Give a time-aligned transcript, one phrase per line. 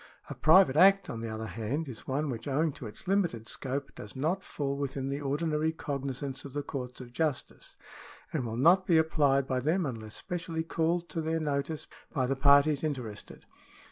[0.31, 3.93] A private Act, on the other hand, is one which, owing to its limited scope,
[3.93, 7.75] does not fall within the ordinary cogni sance of the courts of justice,
[8.33, 12.35] and will not be applied by them unless specially called to their notice by the
[12.35, 13.45] parties ^ interested.